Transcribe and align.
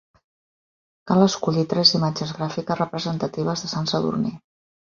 Cal 1.11 1.25
escollir 1.25 1.65
tres 1.75 1.93
imatges 1.99 2.33
gràfiques 2.39 2.81
representatives 2.83 3.67
de 3.67 3.73
Sant 3.75 3.93
Sadurní. 3.93 4.37